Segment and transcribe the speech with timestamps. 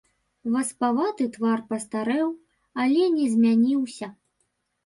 [0.53, 2.29] Васпаваты твар пастарэў,
[2.85, 4.07] але не змяніўся.